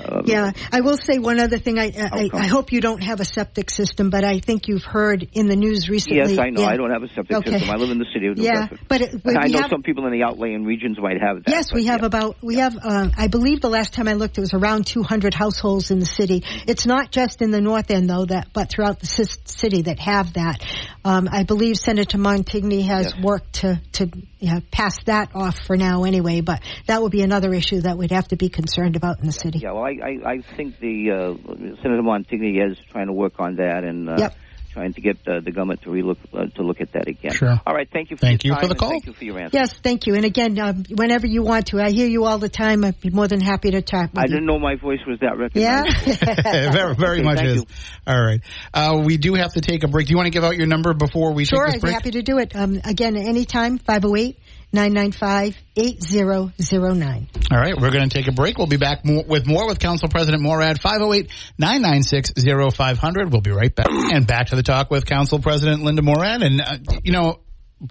[0.04, 1.78] um, Yeah, I will say one other thing.
[1.78, 5.28] I, I I hope you don't have a septic system, but I think you've heard
[5.32, 6.18] in the news recently.
[6.18, 6.62] Yes, I know.
[6.62, 6.68] Yeah.
[6.68, 7.50] I don't have a septic Okay.
[7.52, 7.70] system.
[7.70, 8.80] I live in the city of New Yeah, Bedford.
[8.88, 11.50] but it, And I know have, some people in the outlying regions might have that.
[11.50, 12.06] Yes, we have yeah.
[12.06, 12.76] about we have.
[12.82, 16.06] Uh, I believe the last time I looked, it was around 200 households in the
[16.06, 16.44] city.
[16.66, 20.34] It's not just in the north end though, that but throughout the city that have
[20.34, 20.64] that.
[21.04, 23.22] Um, I believe Senator Montigny has Yes.
[23.22, 26.40] worked to to yeah, pass that off for now anyway.
[26.42, 29.32] But that would be another issue that we'd have to be concerned about in the
[29.32, 29.60] city.
[29.60, 33.56] Yeah, well, I, I, I think the uh, Senator Montigny is trying to work on
[33.56, 34.34] that and uh, Yep.
[34.72, 37.32] Trying to get uh, the government to relook uh, to look at that again.
[37.32, 37.60] Sure.
[37.66, 37.88] All right.
[37.92, 38.16] Thank you.
[38.16, 38.90] For Thank your you for the call.
[38.90, 39.56] Thank you for your answer.
[39.56, 40.14] Yes, thank you.
[40.14, 42.84] And again, um, whenever you want to, I hear you all the time.
[42.84, 44.28] I'd be more than happy to talk with I you.
[44.28, 45.82] didn't know my voice was that Yeah.
[46.72, 47.56] very, very Okay, much thank is.
[47.56, 47.64] you.
[48.06, 48.40] All right.
[48.72, 50.06] Uh, we do have to take a break.
[50.06, 52.10] Do you want to give out your number before we Sure, take I'd be happy
[52.12, 52.54] to do it.
[52.56, 54.38] Um, again, anytime, 508
[54.72, 57.28] 995 8009.
[57.50, 58.56] All right, we're going to take a break.
[58.56, 63.32] We'll be back more, with more with Council President Morad, 508-996-0500.
[63.32, 63.88] We'll be right back.
[63.90, 66.42] And back to the talk with Council President Linda Morad.
[66.42, 67.40] And, uh, you know,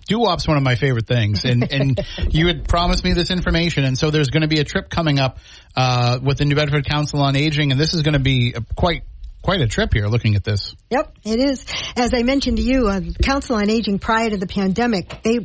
[0.08, 1.44] doo-wop's one of my favorite things.
[1.44, 2.00] And, and
[2.30, 3.84] you had promised me this information.
[3.84, 5.40] And so there's going to be a trip coming up,
[5.76, 7.72] uh, with the New Bedford Council on Aging.
[7.72, 9.04] And this is going to be a, quite,
[9.42, 10.76] quite a trip here looking at this.
[10.92, 11.66] Yep, it is.
[11.98, 15.40] As I mentioned to you, uh, Council on Aging prior to the pandemic, they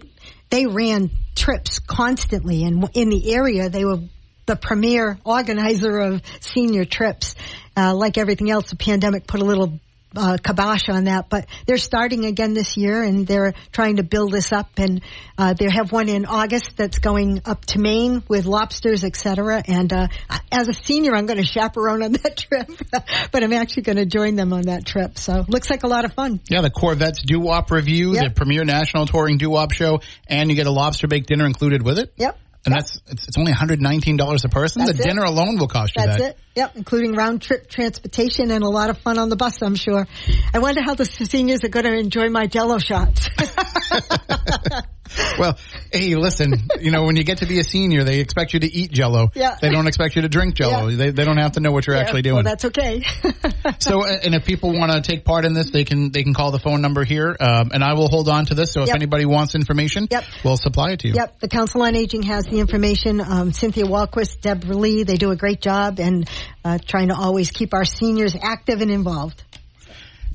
[0.55, 3.99] they ran trips constantly, and in the area, they were
[4.47, 7.35] the premier organizer of senior trips.
[7.77, 9.81] Uh, like everything else, the pandemic put a little
[10.17, 14.33] uh, kibosh on that, but they're starting again this year, and they're trying to build
[14.33, 14.69] this up.
[14.79, 15.03] And
[15.39, 19.63] uh, they have one in August that's going up to Maine with lobsters, etc.
[19.67, 20.09] And uh,
[20.53, 22.69] as a senior, I'm going to chaperone on that trip,
[23.33, 25.19] but I'm actually going to join them on that trip.
[25.19, 26.41] So looks like a lot of fun.
[26.49, 28.25] Yeah, the Corvettes doo-wop review, Yep.
[28.25, 31.99] the premier national touring doo-wop show, and you get a lobster baked dinner included with
[31.99, 32.13] it.
[32.17, 32.39] Yep.
[32.65, 34.81] And that's it's, it's only $119 a person.
[34.81, 35.07] That's the it.
[35.07, 36.31] dinner alone will cost you That's that.
[36.31, 36.39] it.
[36.55, 40.07] Yep, including round trip transportation and a lot of fun on the bus, I'm sure.
[40.53, 43.29] I wonder how the seniors are going to enjoy my jello shots.
[45.39, 45.59] Well,
[45.93, 48.67] hey, listen, you know, when you get to be a senior, they expect you to
[48.67, 49.31] eat jello.
[49.35, 49.57] Yeah.
[49.61, 50.89] They don't expect you to drink jello.
[50.89, 50.97] Yeah.
[50.97, 52.45] They, they don't have to know what you're actually Well, doing.
[52.45, 53.03] that's okay.
[53.79, 56.35] so, uh, and if people want to take part in this, they can, they can
[56.35, 57.37] call the phone number here.
[57.39, 58.73] Um, and I will hold on to this.
[58.73, 58.97] So if Yep.
[58.97, 60.25] anybody wants information, Yep.
[60.45, 61.15] we'll supply it to you.
[61.15, 63.21] Yep, the Council on Aging has the information.
[63.21, 66.29] Um, Cynthia Walquist, Deborah Lee, they do a great job and
[66.65, 69.43] uh, trying to always keep our seniors active and involved.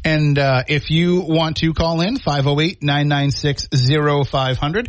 [0.04, 4.88] And uh, if you want to call in, 508-996-0500,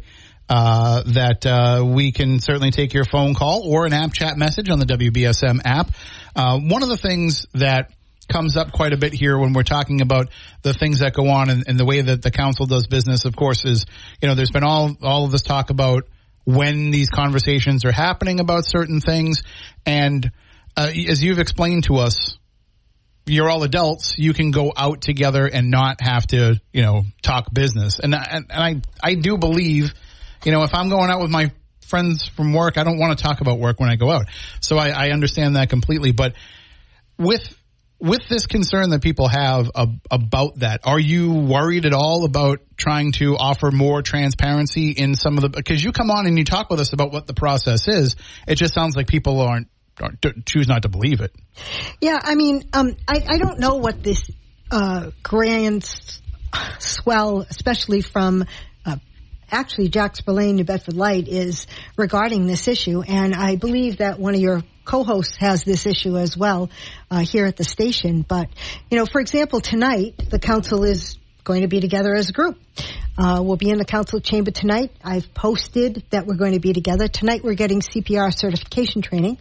[0.49, 4.69] uh, that uh, we can certainly take your phone call or an app chat message
[4.69, 5.93] on the WBSM app.
[6.35, 7.93] Uh, one of the things that
[8.29, 10.29] comes up quite a bit here when we're talking about
[10.63, 13.37] the things that go on and, and the way that the council does business, of
[13.37, 13.87] course, is,
[14.23, 16.05] you know, there's been all, all of this talk about
[16.45, 19.43] when these conversations are happening about certain things.
[19.87, 20.31] And
[20.77, 22.39] uh, as you've explained to us,
[23.27, 24.15] you're all adults.
[24.19, 27.99] You can go out together and not have to, you know, talk business.
[27.99, 29.93] And, I- and, I, I do believe,
[30.45, 31.53] you know, if I'm going out with my
[31.87, 34.27] friends from work, I don't want to talk about work when I go out.
[34.61, 36.13] So I, I understand that completely.
[36.13, 36.35] But
[37.19, 37.57] with,
[37.99, 42.61] with this concern that people have ab- about that, are you worried at all about
[42.77, 46.45] trying to offer more transparency in some of the, because you come on and you
[46.45, 48.17] talk with us about what the process is.
[48.49, 49.69] It just sounds like people aren't
[50.45, 51.33] choose not to believe it.
[52.01, 54.31] Yeah, I mean, um, I, I don't know what this
[54.71, 55.89] uh, grand
[56.79, 58.45] swell, especially from
[58.85, 58.97] uh,
[59.51, 64.35] actually Jack Spillane, New Bedford Light, is regarding this issue, and I believe that one
[64.35, 66.71] of your co-hosts has this issue as well
[67.11, 68.25] uh, here at the station.
[68.27, 68.49] But
[68.91, 72.59] you know, for example, tonight the council is going to be together as a group.
[73.17, 74.93] Uh, we'll be in the council chamber tonight.
[75.03, 77.43] I've posted that we're going to be together tonight.
[77.45, 79.39] We're getting CPR certification training,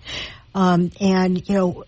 [0.55, 1.83] um, and you know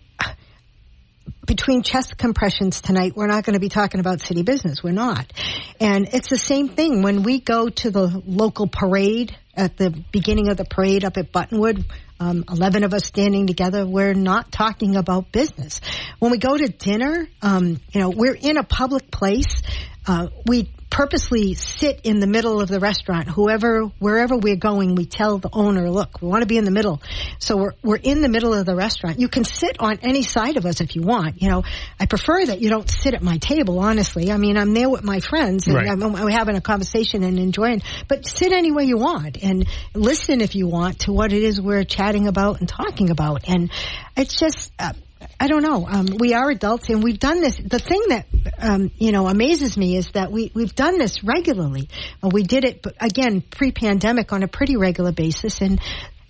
[1.46, 4.82] between chest compressions tonight, we're not going to be talking about city business.
[4.82, 5.32] We're not.
[5.80, 10.48] And it's the same thing when we go to the local parade at the beginning
[10.48, 11.84] of the parade up at Buttonwood.
[12.20, 13.84] Um, 11 of us standing together.
[13.84, 15.80] We're not talking about business.
[16.20, 19.60] When we go to dinner, um, you know, we're in a public place.
[20.06, 23.26] Uh, we purposely sit in the middle of the restaurant.
[23.26, 26.70] Whoever, wherever we're going, we tell the owner, look, we want to be in the
[26.70, 27.00] middle.
[27.38, 29.18] So we're, we're in the middle of the restaurant.
[29.18, 31.40] You can sit on any side of us if you want.
[31.40, 31.62] You know,
[31.98, 34.30] I prefer that you don't sit at my table, honestly.
[34.30, 35.88] I mean, I'm there with my friends and Right.
[35.88, 40.42] I'm, we're having a conversation and enjoying, but sit any way you want and listen
[40.42, 43.48] if you want to what it is we're chatting about and talking about.
[43.48, 43.70] And
[44.14, 44.92] it's just, uh,
[45.38, 45.86] I don't know.
[45.86, 47.56] Um, we are adults, and we've done this.
[47.56, 48.26] The thing that
[48.58, 51.88] um, you know amazes me is that we we've done this regularly.
[52.22, 55.80] Uh, we did it again pre-pandemic on a pretty regular basis, and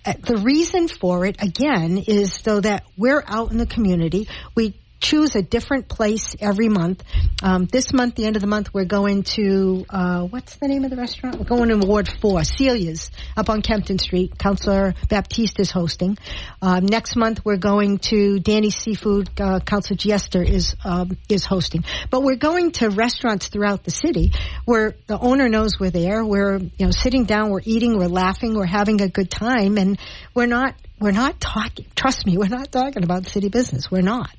[0.05, 4.27] uh, the reason for it again is so that we're out in the community.
[4.55, 7.03] We choose a different place every month.
[7.43, 10.85] Um, this month, the end of the month, we're going to uh, what's the name
[10.85, 11.37] of the restaurant?
[11.37, 14.37] We're going to Ward Four, Celia's, up on Kempton Street.
[14.37, 16.17] Councilor Baptiste is hosting.
[16.61, 19.29] Um, next month, we're going to Danny's Seafood.
[19.39, 21.83] Uh, Councilor Giesta is um, is hosting.
[22.09, 24.31] But we're going to restaurants throughout the city
[24.63, 26.23] where the owner knows we're there.
[26.23, 29.99] We're you know sitting down, we're eating, we're laughing, we're having a good time, and
[30.33, 31.85] we're not we're not talking.
[31.95, 33.91] Trust me, we're not talking about city business.
[33.91, 34.29] We're not.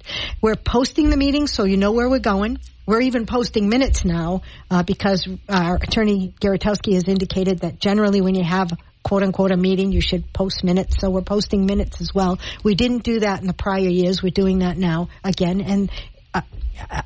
[0.41, 2.59] We're posting the meeting so you know where we're going.
[2.87, 8.35] We're even posting minutes now uh, because our attorney Garatowski has indicated that generally when
[8.35, 8.71] you have
[9.03, 10.97] quote unquote a meeting, you should post minutes.
[10.99, 12.39] So we're posting minutes as well.
[12.63, 14.23] We didn't do that in the prior years.
[14.23, 15.61] We're doing that now again.
[15.61, 15.91] And
[16.33, 16.43] uh,
[16.75, 17.01] you-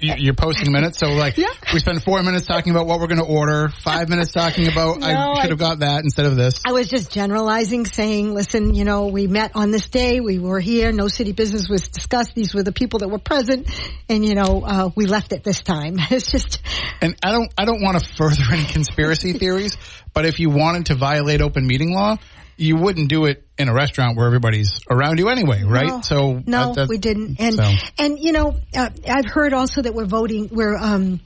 [0.00, 1.48] You're posting minutes, so like Yeah.
[1.72, 5.00] we spend four minutes talking about what we're going to order, five minutes talking about
[5.00, 6.62] No, I should have got that instead of this.
[6.64, 10.60] I was just generalizing, saying, listen, you know, we met on this day, we were
[10.60, 13.68] here, no city business was discussed, these were the people that were present,
[14.08, 15.96] and you know, uh, we left at this time.
[16.10, 16.60] It's just,
[17.02, 19.76] And I don't, I don't want to further any conspiracy theories,
[20.14, 22.16] but if you wanted to violate open meeting law,
[22.58, 25.86] you wouldn't do it in a restaurant where everybody's around you anyway, right?
[25.86, 27.40] No, so no, that- that- we didn't.
[27.40, 27.72] And so.
[27.98, 31.20] and you know, uh, I've heard also that we're voting, we're um,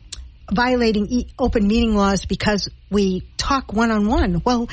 [0.53, 4.43] violating e- open meeting laws because we talk one on one.
[4.45, 4.69] Well.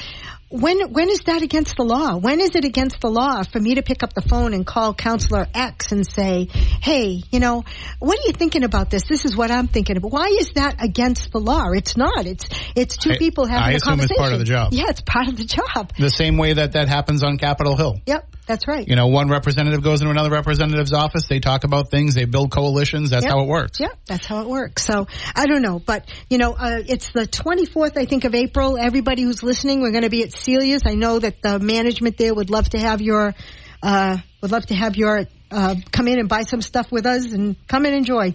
[0.52, 2.16] When when is that against the law?
[2.18, 4.95] When is it against the law for me to pick up the phone and call
[4.95, 6.47] Counselor X and say,
[6.82, 7.64] "Hey, you know,
[8.00, 9.04] what are you thinking about this?
[9.08, 11.70] This is what I'm thinking about." Why is that against the law?
[11.76, 12.26] It's not.
[12.26, 14.18] It's it's two I- people having I a assume it's conversation.
[14.18, 14.74] part of the job.
[14.74, 15.91] Yeah, it's part of the job.
[16.00, 18.02] the same way that that happens on Capitol Hill.
[18.08, 18.88] Yep, that's right.
[18.88, 21.28] You know, one representative goes into another representative's office.
[21.28, 22.16] They talk about things.
[22.16, 23.12] They build coalitions.
[23.12, 23.32] That's Yep.
[23.32, 23.80] how it works.
[23.80, 24.84] Yeah, that's how it works.
[24.84, 28.76] So I don't know, but you know, uh, it's the 24th, I think, of April.
[28.82, 30.82] Everybody who's listening, we're going to be at Celia's.
[30.88, 33.36] I know that the management there would love to have your,
[33.84, 37.32] uh, would love to have your, uh, come in and buy some stuff with us
[37.32, 38.34] and come and enjoy.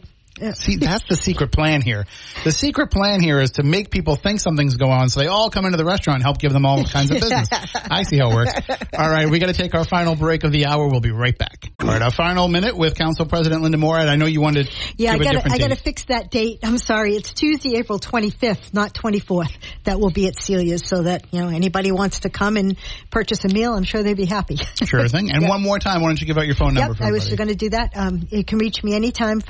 [0.54, 2.06] See, that's the secret plan here.
[2.42, 5.48] The secret plan here is to make people think something's going on, so they all
[5.48, 7.48] come into the restaurant and help give them all kinds of business.
[7.74, 8.52] I see how it works.
[8.98, 10.88] All right, we got to take our final break of the hour.
[10.88, 11.70] We'll be right back.
[11.80, 14.08] All right, our final minute with Council President Linda Morad.
[14.08, 16.60] I know you wanted to Yeah, I gotta, I gotta fix that date.
[16.64, 17.14] I'm sorry.
[17.14, 19.52] It's Tuesday, April 25th, not 24th.
[19.84, 22.76] That will be at Celia's so that, you know, anybody wants to come and
[23.10, 24.58] purchase a meal, I'm sure they'd be happy.
[24.84, 25.30] Sure thing.
[25.32, 25.48] And Yeah.
[25.48, 27.48] one more time, why don't you give out your phone number Yep, I was going
[27.48, 27.96] to do that.
[27.96, 29.40] Um, you can reach me anytime,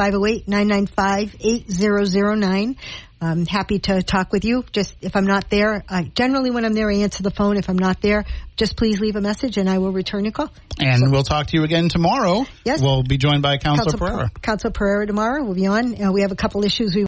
[0.82, 2.76] 508-995-8009.
[3.20, 4.64] I'm happy to talk with you.
[4.72, 7.56] Just if I'm not there, I, generally when I'm there, I answer the phone.
[7.56, 10.50] If I'm not there, just please leave a message and I will return your call.
[10.78, 12.44] And we'll talk to you again tomorrow.
[12.64, 12.82] Yes.
[12.82, 14.30] We'll be joined by Councilor Council Pereira.
[14.42, 16.02] Councilor Pereira tomorrow We'll be on.
[16.02, 17.02] Uh, we have a couple issues we